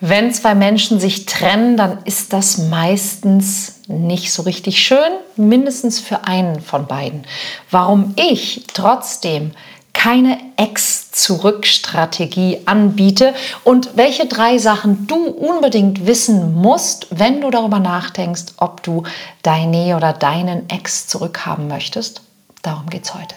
[0.00, 6.24] Wenn zwei Menschen sich trennen, dann ist das meistens nicht so richtig schön, mindestens für
[6.24, 7.26] einen von beiden.
[7.70, 9.50] Warum ich trotzdem
[9.94, 18.44] keine Ex-Zurück-Strategie anbiete und welche drei Sachen du unbedingt wissen musst, wenn du darüber nachdenkst,
[18.58, 19.04] ob du
[19.42, 22.20] deine oder deinen Ex zurückhaben möchtest.
[22.62, 23.34] Darum geht es heute.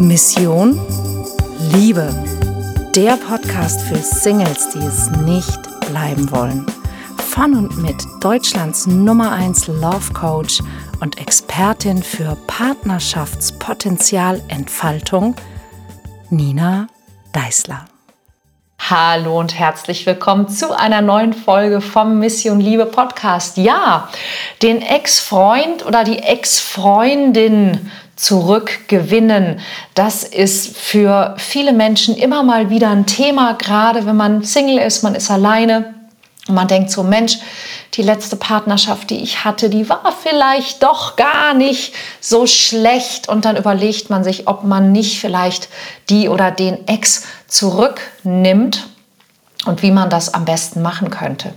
[0.00, 0.80] Mission
[1.72, 2.14] Liebe.
[2.94, 5.58] Der Podcast für Singles, die es nicht
[5.90, 6.64] bleiben wollen.
[7.16, 10.62] Von und mit Deutschlands Nummer 1 Love Coach
[11.00, 15.34] und Expertin für Partnerschaftspotenzialentfaltung,
[16.30, 16.86] Nina
[17.32, 17.86] Deißler.
[18.78, 23.56] Hallo und herzlich willkommen zu einer neuen Folge vom Mission Liebe Podcast.
[23.56, 24.08] Ja,
[24.62, 29.60] den Ex-Freund oder die Ex-Freundin zurückgewinnen.
[29.94, 35.02] Das ist für viele Menschen immer mal wieder ein Thema, gerade wenn man Single ist,
[35.02, 35.94] man ist alleine.
[36.48, 37.38] Und man denkt so, Mensch,
[37.94, 43.28] die letzte Partnerschaft, die ich hatte, die war vielleicht doch gar nicht so schlecht.
[43.28, 45.68] Und dann überlegt man sich, ob man nicht vielleicht
[46.08, 48.88] die oder den Ex zurücknimmt
[49.66, 51.52] und wie man das am besten machen könnte.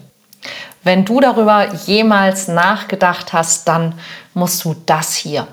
[0.84, 3.95] Wenn du darüber jemals nachgedacht hast, dann
[4.34, 5.48] musst du das hier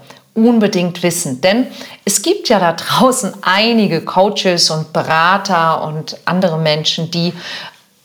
[0.47, 1.41] unbedingt wissen.
[1.41, 1.67] Denn
[2.05, 7.33] es gibt ja da draußen einige Coaches und Berater und andere Menschen, die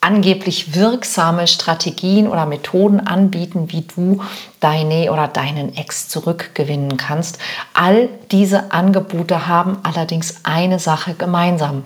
[0.01, 4.21] angeblich wirksame Strategien oder Methoden anbieten, wie du
[4.59, 7.39] deine oder deinen Ex zurückgewinnen kannst.
[7.73, 11.83] All diese Angebote haben allerdings eine Sache gemeinsam.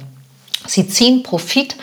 [0.66, 1.78] Sie ziehen Profit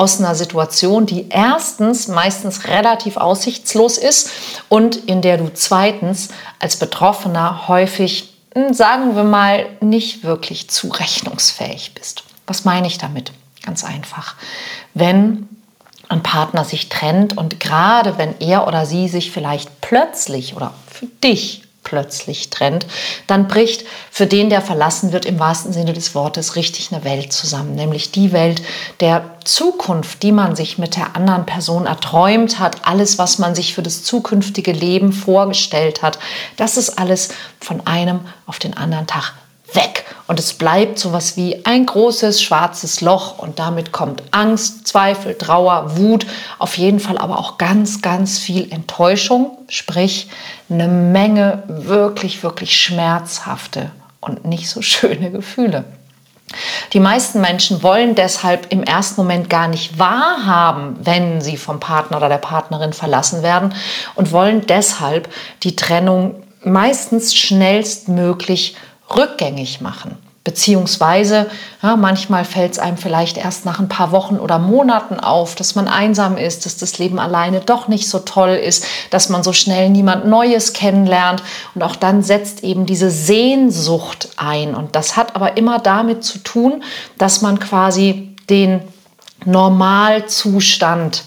[0.00, 4.30] aus einer Situation, die erstens meistens relativ aussichtslos ist
[4.70, 11.92] und in der du zweitens als Betroffener häufig, hm, sagen wir mal, nicht wirklich zurechnungsfähig
[11.94, 12.24] bist.
[12.46, 13.32] Was meine ich damit?
[13.62, 14.36] Ganz einfach.
[14.94, 15.50] Wenn
[16.08, 21.08] ein Partner sich trennt und gerade wenn er oder sie sich vielleicht plötzlich oder für
[21.22, 22.86] dich plötzlich trennt,
[23.26, 27.32] dann bricht für den, der verlassen wird, im wahrsten Sinne des Wortes richtig eine Welt
[27.32, 28.62] zusammen, nämlich die Welt
[29.00, 33.74] der Zukunft, die man sich mit der anderen Person erträumt hat, alles, was man sich
[33.74, 36.18] für das zukünftige Leben vorgestellt hat,
[36.56, 37.30] das ist alles
[37.60, 39.34] von einem auf den anderen Tag
[39.74, 40.04] weg.
[40.26, 45.96] Und es bleibt sowas wie ein großes schwarzes Loch und damit kommt Angst, Zweifel, Trauer,
[45.96, 46.26] Wut,
[46.58, 50.28] auf jeden Fall aber auch ganz, ganz viel Enttäuschung, sprich
[50.68, 55.84] eine Menge wirklich, wirklich schmerzhafte und nicht so schöne Gefühle.
[56.92, 62.16] Die meisten Menschen wollen deshalb im ersten Moment gar nicht wahrhaben, wenn sie vom Partner
[62.16, 63.74] oder der Partnerin verlassen werden
[64.16, 65.28] und wollen deshalb
[65.62, 68.76] die Trennung meistens schnellstmöglich
[69.16, 70.16] rückgängig machen.
[70.42, 71.50] Beziehungsweise,
[71.82, 75.74] ja, manchmal fällt es einem vielleicht erst nach ein paar Wochen oder Monaten auf, dass
[75.74, 79.52] man einsam ist, dass das Leben alleine doch nicht so toll ist, dass man so
[79.52, 81.42] schnell niemand Neues kennenlernt.
[81.74, 84.74] Und auch dann setzt eben diese Sehnsucht ein.
[84.74, 86.82] Und das hat aber immer damit zu tun,
[87.18, 88.80] dass man quasi den
[89.44, 91.24] Normalzustand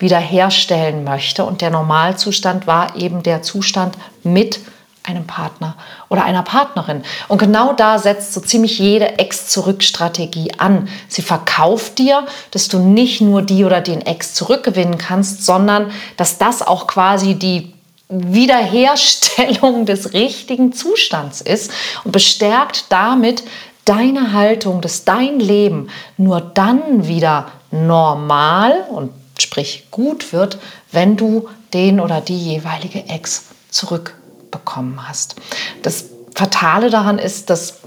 [0.00, 1.44] wiederherstellen möchte.
[1.44, 4.58] Und der Normalzustand war eben der Zustand mit
[5.06, 5.76] einem Partner
[6.08, 7.02] oder einer Partnerin.
[7.28, 10.88] Und genau da setzt so ziemlich jede Ex-Zurück-Strategie an.
[11.08, 16.38] Sie verkauft dir, dass du nicht nur die oder den Ex zurückgewinnen kannst, sondern dass
[16.38, 17.72] das auch quasi die
[18.08, 21.70] Wiederherstellung des richtigen Zustands ist
[22.04, 23.42] und bestärkt damit
[23.84, 30.58] deine Haltung, dass dein Leben nur dann wieder normal und sprich gut wird,
[30.92, 34.14] wenn du den oder die jeweilige Ex zurück
[34.56, 35.36] bekommen hast.
[35.82, 37.78] Das Fatale daran ist, dass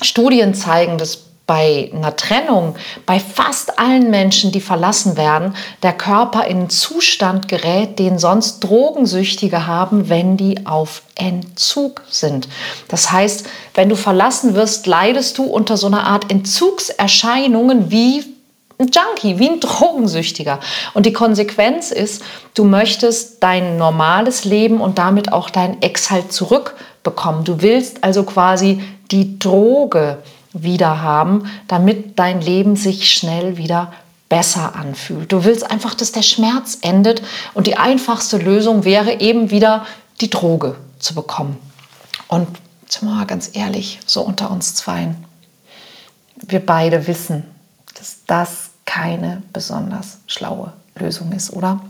[0.00, 6.46] Studien zeigen, dass bei einer Trennung bei fast allen Menschen, die verlassen werden, der Körper
[6.46, 12.48] in einen Zustand gerät, den sonst Drogensüchtige haben, wenn die auf Entzug sind.
[12.88, 18.24] Das heißt, wenn du verlassen wirst, leidest du unter so einer Art Entzugserscheinungen wie
[18.78, 20.60] ein Junkie, wie ein Drogensüchtiger.
[20.94, 22.22] Und die Konsequenz ist,
[22.54, 27.44] du möchtest dein normales Leben und damit auch dein Ex halt zurückbekommen.
[27.44, 30.18] Du willst also quasi die Droge
[30.52, 33.92] wieder haben, damit dein Leben sich schnell wieder
[34.28, 35.30] besser anfühlt.
[35.30, 37.22] Du willst einfach, dass der Schmerz endet
[37.54, 39.86] und die einfachste Lösung wäre eben wieder
[40.20, 41.58] die Droge zu bekommen.
[42.28, 42.48] Und
[42.82, 45.24] jetzt mal ganz ehrlich, so unter uns zweien,
[46.36, 47.44] wir beide wissen,
[48.32, 51.80] das keine besonders schlaue Lösung ist, oder?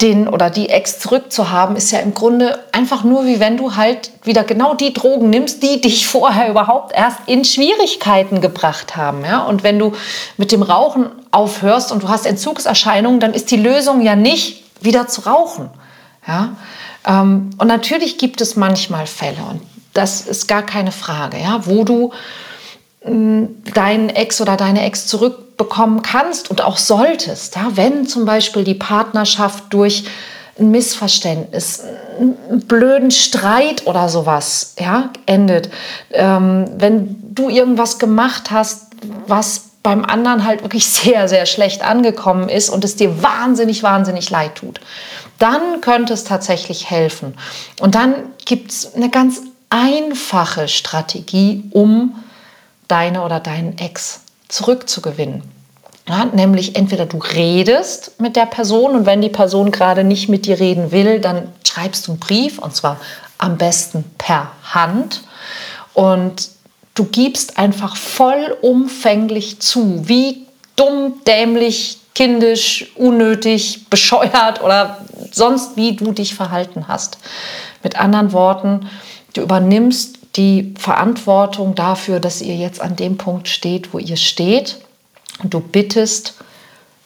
[0.00, 4.10] den oder die Ex zurückzuhaben, ist ja im Grunde einfach nur wie wenn du halt
[4.24, 9.24] wieder genau die Drogen nimmst, die dich vorher überhaupt erst in Schwierigkeiten gebracht haben.
[9.24, 9.44] Ja?
[9.44, 9.92] Und wenn du
[10.36, 15.06] mit dem Rauchen aufhörst und du hast Entzugserscheinungen, dann ist die Lösung ja nicht wieder
[15.06, 15.70] zu rauchen.
[16.26, 16.56] Ja?
[17.06, 21.84] Ähm, und natürlich gibt es manchmal Fälle und das ist gar keine Frage, ja, wo
[21.84, 22.12] du
[23.04, 27.56] deinen Ex oder deine Ex zurückbekommen kannst und auch solltest.
[27.56, 27.72] Ja?
[27.74, 30.04] Wenn zum Beispiel die Partnerschaft durch
[30.58, 31.82] ein Missverständnis,
[32.18, 35.68] einen blöden Streit oder sowas ja, endet.
[36.12, 38.86] Ähm, wenn du irgendwas gemacht hast,
[39.26, 44.30] was beim anderen halt wirklich sehr, sehr schlecht angekommen ist und es dir wahnsinnig, wahnsinnig
[44.30, 44.80] leid tut,
[45.38, 47.34] dann könnte es tatsächlich helfen.
[47.80, 48.14] Und dann
[48.44, 52.14] gibt es eine ganz einfache Strategie, um
[52.88, 55.42] deine oder deinen Ex zurückzugewinnen.
[56.08, 60.44] Ja, nämlich entweder du redest mit der Person und wenn die Person gerade nicht mit
[60.44, 63.00] dir reden will, dann schreibst du einen Brief und zwar
[63.38, 65.22] am besten per Hand
[65.94, 66.50] und
[66.94, 70.46] du gibst einfach vollumfänglich zu, wie
[70.76, 74.98] dumm, dämlich, kindisch, unnötig, bescheuert oder
[75.32, 77.18] sonst wie du dich verhalten hast.
[77.82, 78.88] Mit anderen Worten,
[79.34, 84.80] du übernimmst die Verantwortung dafür, dass ihr jetzt an dem Punkt steht, wo ihr steht.
[85.42, 86.34] Und du bittest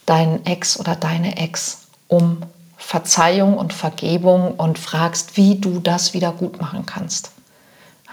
[0.06, 2.38] deinen Ex oder deine Ex um
[2.76, 7.32] Verzeihung und Vergebung und fragst, wie du das wieder gut machen kannst.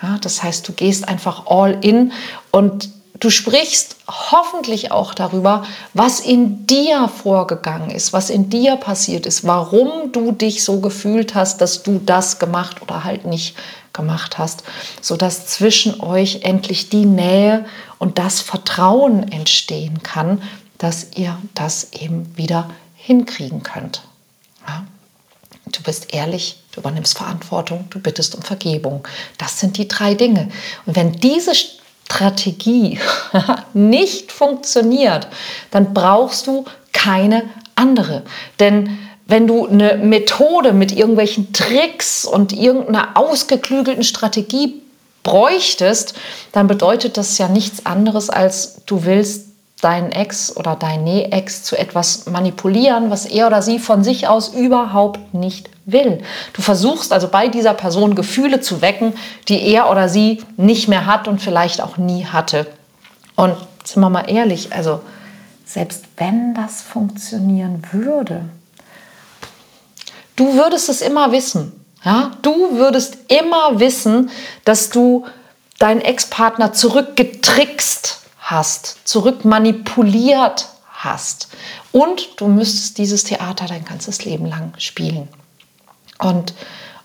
[0.02, 2.12] Ja, das heißt, du gehst einfach all in
[2.52, 2.90] und
[3.26, 9.48] du sprichst hoffentlich auch darüber, was in dir vorgegangen ist, was in dir passiert ist,
[9.48, 13.58] warum du dich so gefühlt hast, dass du das gemacht oder halt nicht
[13.94, 14.64] gemacht hast,
[15.02, 17.66] sodass zwischen euch endlich die Nähe
[17.98, 20.44] und das Vertrauen entstehen kann,
[20.78, 24.04] dass ihr das eben wieder hinkriegen könnt.
[24.68, 24.86] Ja?
[25.72, 29.08] Du bist ehrlich, du übernimmst Verantwortung, du bittest um Vergebung.
[29.40, 30.52] Das sind die drei Dinge.
[30.86, 31.54] Und wenn diese
[32.06, 33.00] Strategie
[33.74, 35.28] nicht funktioniert,
[35.72, 37.44] dann brauchst du keine
[37.76, 38.24] andere.
[38.60, 38.98] Denn
[39.28, 44.82] wenn du eine Methode mit irgendwelchen Tricks und irgendeiner ausgeklügelten Strategie
[45.24, 46.14] bräuchtest,
[46.52, 49.48] dann bedeutet das ja nichts anderes, als du willst
[49.86, 54.50] deinen Ex oder deine Ex zu etwas manipulieren, was er oder sie von sich aus
[54.50, 56.24] überhaupt nicht will.
[56.54, 59.14] Du versuchst also bei dieser Person Gefühle zu wecken,
[59.48, 62.68] die er oder sie nicht mehr hat und vielleicht auch nie hatte.
[63.36, 65.02] Und sind wir mal ehrlich, also
[65.66, 68.42] selbst wenn das funktionieren würde,
[70.36, 71.72] Du würdest es immer wissen.
[72.04, 72.32] Ja?
[72.42, 74.30] Du würdest immer wissen,
[74.66, 75.26] dass du
[75.80, 81.50] deinen Ex-Partner zurückgetrickst hast, zurückmanipuliert hast.
[81.92, 85.28] Und du müsstest dieses Theater dein ganzes Leben lang spielen.
[86.20, 86.54] Und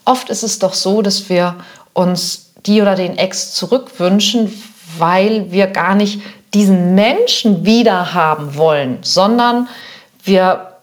[0.05, 1.57] oft ist es doch so, dass wir
[1.95, 4.63] uns die oder den Ex zurückwünschen,
[4.99, 6.21] weil wir gar nicht
[6.53, 9.69] diesen Menschen wieder haben wollen, sondern
[10.23, 10.75] wir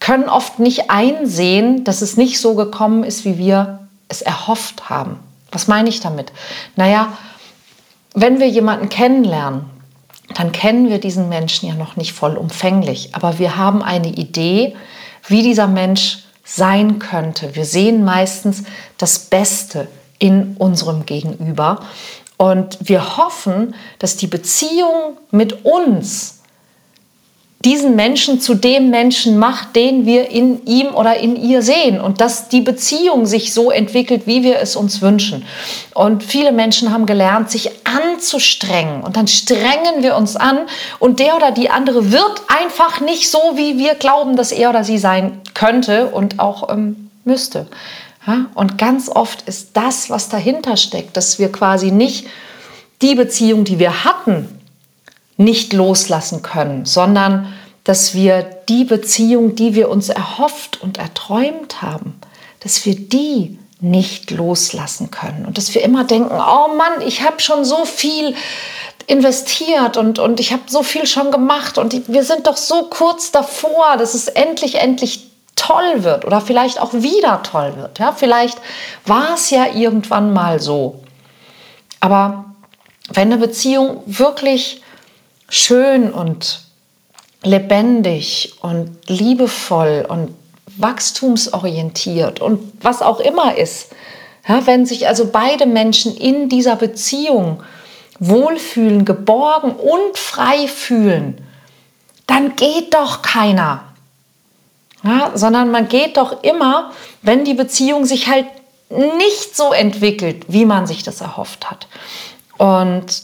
[0.00, 5.20] können oft nicht einsehen, dass es nicht so gekommen ist, wie wir es erhofft haben.
[5.50, 6.32] Was meine ich damit?
[6.76, 7.12] Naja,
[8.14, 9.77] wenn wir jemanden kennenlernen,
[10.38, 14.76] dann kennen wir diesen Menschen ja noch nicht vollumfänglich, aber wir haben eine Idee,
[15.26, 17.56] wie dieser Mensch sein könnte.
[17.56, 18.62] Wir sehen meistens
[18.98, 19.88] das Beste
[20.20, 21.80] in unserem Gegenüber
[22.36, 26.37] und wir hoffen, dass die Beziehung mit uns
[27.64, 32.20] diesen Menschen zu dem Menschen macht, den wir in ihm oder in ihr sehen und
[32.20, 35.44] dass die Beziehung sich so entwickelt, wie wir es uns wünschen.
[35.92, 40.60] Und viele Menschen haben gelernt, sich anzustrengen und dann strengen wir uns an
[41.00, 44.84] und der oder die andere wird einfach nicht so, wie wir glauben, dass er oder
[44.84, 47.66] sie sein könnte und auch ähm, müsste.
[48.24, 48.46] Ja?
[48.54, 52.28] Und ganz oft ist das, was dahinter steckt, dass wir quasi nicht
[53.02, 54.57] die Beziehung, die wir hatten,
[55.38, 57.54] nicht loslassen können, sondern
[57.84, 62.20] dass wir die Beziehung, die wir uns erhofft und erträumt haben,
[62.60, 67.40] dass wir die nicht loslassen können und dass wir immer denken, oh Mann, ich habe
[67.40, 68.34] schon so viel
[69.06, 73.30] investiert und, und ich habe so viel schon gemacht und wir sind doch so kurz
[73.30, 77.98] davor, dass es endlich, endlich toll wird oder vielleicht auch wieder toll wird.
[78.00, 78.58] Ja, vielleicht
[79.06, 81.00] war es ja irgendwann mal so.
[82.00, 82.44] Aber
[83.12, 84.82] wenn eine Beziehung wirklich
[85.48, 86.62] schön und
[87.42, 90.34] lebendig und liebevoll und
[90.76, 93.92] wachstumsorientiert und was auch immer ist,
[94.46, 97.62] ja, wenn sich also beide Menschen in dieser Beziehung
[98.18, 101.40] wohlfühlen, geborgen und frei fühlen,
[102.26, 103.84] dann geht doch keiner.
[105.04, 108.46] Ja, sondern man geht doch immer, wenn die Beziehung sich halt
[108.90, 111.86] nicht so entwickelt, wie man sich das erhofft hat.
[112.56, 113.22] Und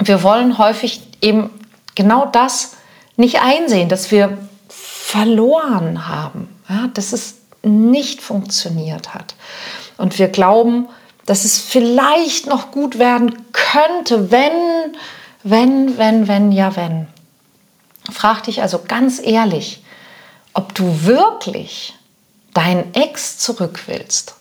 [0.00, 1.50] wir wollen häufig eben
[1.94, 2.76] genau das
[3.16, 9.34] nicht einsehen, dass wir verloren haben, ja, dass es nicht funktioniert hat.
[9.96, 10.88] Und wir glauben,
[11.26, 14.96] dass es vielleicht noch gut werden könnte, wenn,
[15.42, 17.08] wenn, wenn, wenn, ja, wenn.
[18.10, 19.82] Frag dich also ganz ehrlich,
[20.54, 21.94] ob du wirklich
[22.54, 24.36] deinen Ex zurück willst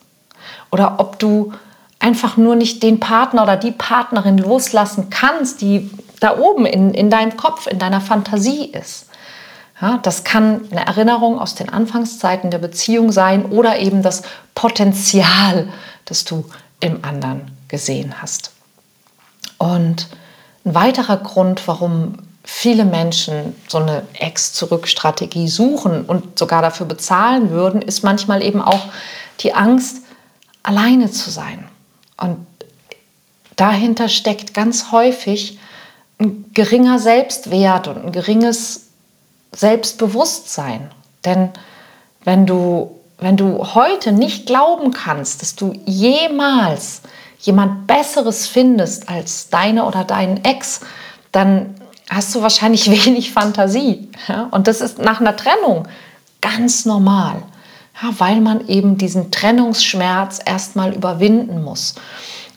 [0.72, 1.54] oder ob du
[2.00, 7.10] einfach nur nicht den Partner oder die Partnerin loslassen kannst, die da oben in, in
[7.10, 9.08] deinem Kopf, in deiner Fantasie ist.
[9.80, 14.24] Ja, das kann eine Erinnerung aus den Anfangszeiten der Beziehung sein oder eben das
[14.56, 15.70] Potenzial,
[16.06, 16.46] das du
[16.80, 18.52] im anderen gesehen hast.
[19.60, 20.08] Und
[20.66, 27.82] ein weiterer Grund, warum viele Menschen so eine Ex-Zurück-Strategie suchen und sogar dafür bezahlen würden,
[27.82, 28.88] ist manchmal eben auch
[29.42, 29.98] die Angst,
[30.64, 31.68] alleine zu sein.
[32.20, 32.46] Und
[33.58, 35.60] dahinter steckt ganz häufig
[36.20, 38.88] ein geringer Selbstwert und ein geringes
[39.52, 40.92] Selbstbewusstsein.
[41.26, 41.50] Denn
[42.24, 47.02] wenn du, wenn du heute nicht glauben kannst, dass du jemals
[47.40, 50.82] jemand Besseres findest als deine oder deinen Ex,
[51.32, 51.76] dann
[52.10, 54.10] hast du wahrscheinlich wenig Fantasie.
[54.28, 54.48] Ja?
[54.52, 55.88] Und das ist nach einer Trennung
[56.42, 57.44] ganz normal
[58.02, 61.96] ja, weil man eben diesen Trennungsschmerz erstmal überwinden muss.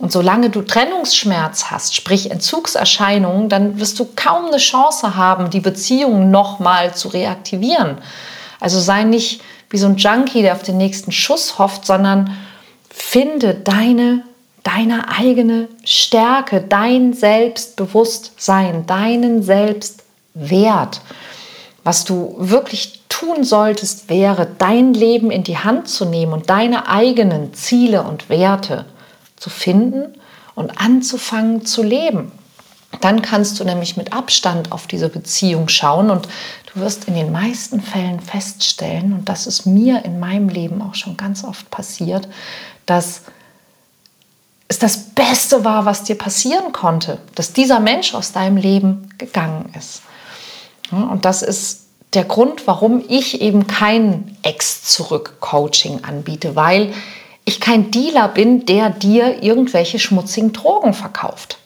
[0.01, 5.61] Und solange du Trennungsschmerz hast, sprich Entzugserscheinungen, dann wirst du kaum eine Chance haben, die
[5.61, 7.99] Beziehung nochmal zu reaktivieren.
[8.61, 12.35] Also sei nicht wie so ein Junkie, der auf den nächsten Schuss hofft, sondern
[12.89, 14.25] finde deine,
[14.63, 21.03] deine eigene Stärke, dein Selbstbewusstsein, deinen Selbstwert.
[21.85, 26.89] Was du wirklich tun solltest, wäre, dein Leben in die Hand zu nehmen und deine
[26.89, 28.87] eigenen Ziele und Werte
[29.41, 30.15] zu finden
[30.55, 32.31] und anzufangen zu leben.
[33.01, 36.29] Dann kannst du nämlich mit Abstand auf diese Beziehung schauen und
[36.73, 40.95] du wirst in den meisten Fällen feststellen, und das ist mir in meinem Leben auch
[40.95, 42.29] schon ganz oft passiert,
[42.87, 43.23] dass
[44.69, 49.73] es das Beste war, was dir passieren konnte, dass dieser Mensch aus deinem Leben gegangen
[49.77, 50.03] ist.
[50.93, 56.93] Und das ist der Grund, warum ich eben kein Ex-Zurück-Coaching anbiete, weil
[57.45, 61.59] ich kein Dealer bin, der dir irgendwelche schmutzigen Drogen verkauft.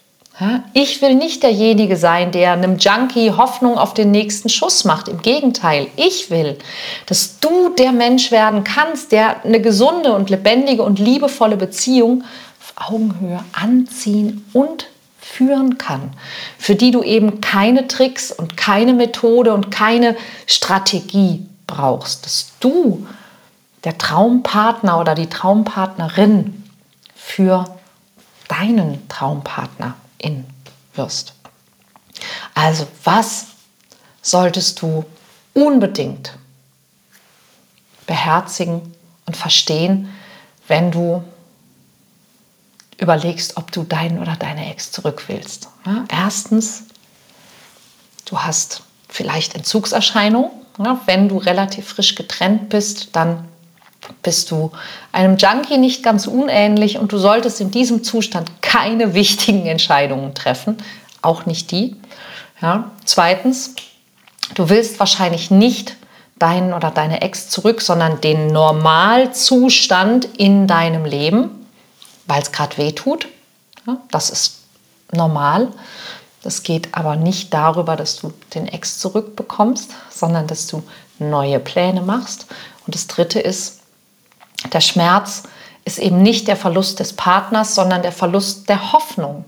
[0.72, 5.06] Ich will nicht derjenige sein, der einem Junkie Hoffnung auf den nächsten Schuss macht.
[5.06, 6.58] Im Gegenteil, ich will,
[7.06, 12.24] dass du der Mensch werden kannst, der eine gesunde und lebendige und liebevolle Beziehung
[12.60, 14.86] auf Augenhöhe anziehen und
[15.20, 16.12] führen kann,
[16.58, 20.16] für die du eben keine Tricks und keine Methode und keine
[20.46, 23.06] Strategie brauchst, dass du
[23.84, 26.64] der Traumpartner oder die Traumpartnerin
[27.14, 27.64] für
[28.48, 30.46] deinen Traumpartner in
[30.94, 31.34] wirst.
[32.54, 33.46] Also was
[34.22, 35.04] solltest du
[35.52, 36.36] unbedingt
[38.06, 38.94] beherzigen
[39.26, 40.08] und verstehen,
[40.68, 41.22] wenn du
[42.98, 45.68] überlegst, ob du deinen oder deine Ex zurück willst.
[46.08, 46.84] Erstens,
[48.24, 50.50] du hast vielleicht Entzugserscheinungen.
[51.06, 53.48] Wenn du relativ frisch getrennt bist, dann
[54.22, 54.72] bist du
[55.12, 60.78] einem Junkie nicht ganz unähnlich und du solltest in diesem Zustand keine wichtigen Entscheidungen treffen,
[61.22, 61.96] auch nicht die.
[62.60, 63.74] Ja, zweitens,
[64.54, 65.96] du willst wahrscheinlich nicht
[66.38, 71.64] deinen oder deine Ex zurück, sondern den Normalzustand in deinem Leben
[72.26, 73.28] weil es gerade weh tut.
[73.86, 74.60] Ja, das ist
[75.12, 75.68] normal.
[76.42, 80.82] Das geht aber nicht darüber, dass du den Ex zurückbekommst, sondern dass du
[81.18, 82.46] neue Pläne machst.
[82.86, 83.80] Und das Dritte ist,
[84.72, 85.44] der Schmerz
[85.84, 89.44] ist eben nicht der Verlust des Partners, sondern der Verlust der Hoffnung,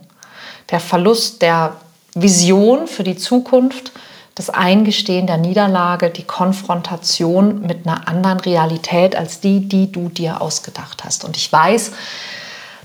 [0.71, 1.77] der Verlust der
[2.15, 3.93] Vision für die Zukunft,
[4.35, 10.43] das Eingestehen der Niederlage, die Konfrontation mit einer anderen Realität als die, die du dir
[10.43, 11.25] ausgedacht hast.
[11.25, 11.93] Und ich weiß,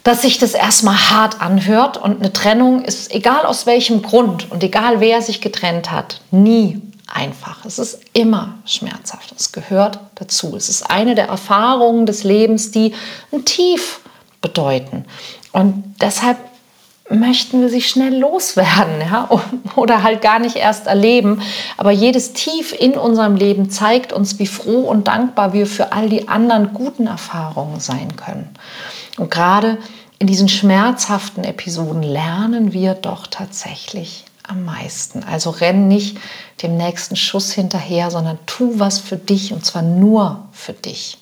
[0.04, 4.64] dass sich das erstmal hart anhört und eine Trennung ist, egal aus welchem Grund und
[4.64, 6.82] egal wer sich getrennt hat, nie
[7.14, 7.66] einfach.
[7.66, 9.34] Es ist immer schmerzhaft.
[9.38, 10.56] Es gehört dazu.
[10.56, 12.94] Es ist eine der Erfahrungen des Lebens, die
[13.32, 14.00] ein Tief
[14.42, 15.06] bedeuten.
[15.52, 16.38] Und deshalb
[17.10, 19.30] möchten wir sie schnell loswerden ja?
[19.76, 21.42] oder halt gar nicht erst erleben.
[21.78, 26.10] Aber jedes Tief in unserem Leben zeigt uns, wie froh und dankbar wir für all
[26.10, 28.50] die anderen guten Erfahrungen sein können.
[29.18, 29.78] Und gerade
[30.20, 35.24] in diesen schmerzhaften Episoden lernen wir doch tatsächlich am meisten.
[35.24, 36.18] Also renn nicht
[36.62, 41.18] dem nächsten Schuss hinterher, sondern tu was für dich und zwar nur für dich.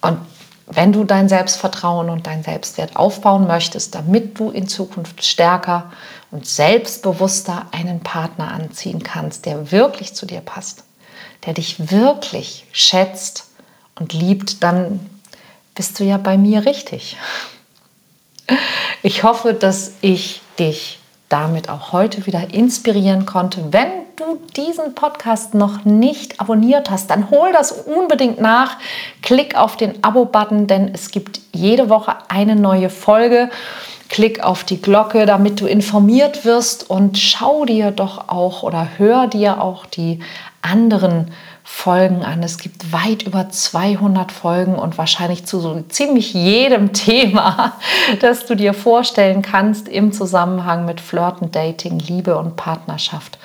[0.00, 0.18] Und
[0.66, 5.90] wenn du dein Selbstvertrauen und dein Selbstwert aufbauen möchtest, damit du in Zukunft stärker
[6.30, 10.84] und selbstbewusster einen Partner anziehen kannst, der wirklich zu dir passt,
[11.44, 13.46] der dich wirklich schätzt
[13.98, 15.00] und liebt, dann
[15.74, 17.16] bist du ja bei mir richtig.
[19.02, 20.99] Ich hoffe, dass ich dich
[21.30, 23.72] damit auch heute wieder inspirieren konnte.
[23.72, 28.76] Wenn du diesen Podcast noch nicht abonniert hast, dann hol das unbedingt nach.
[29.22, 33.48] Klick auf den Abo-Button, denn es gibt jede Woche eine neue Folge.
[34.08, 39.28] Klick auf die Glocke, damit du informiert wirst und schau dir doch auch oder hör
[39.28, 40.18] dir auch die
[40.62, 41.30] anderen
[41.72, 42.42] Folgen an.
[42.42, 47.78] Es gibt weit über 200 Folgen und wahrscheinlich zu so ziemlich jedem Thema,
[48.20, 53.38] das du dir vorstellen kannst im Zusammenhang mit Flirten, Dating, Liebe und Partnerschaft,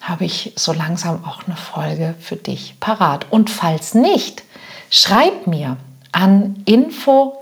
[0.00, 3.26] habe ich so langsam auch eine Folge für dich parat.
[3.30, 4.44] Und falls nicht,
[4.90, 5.76] schreib mir
[6.12, 7.32] an info@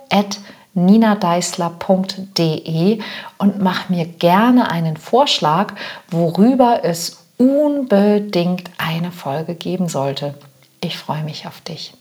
[0.72, 3.00] ninadeisler.de
[3.38, 5.74] und mach mir gerne einen Vorschlag,
[6.10, 10.34] worüber es unbedingt eine Folge geben sollte.
[10.82, 11.94] Ich freue mich auf dich.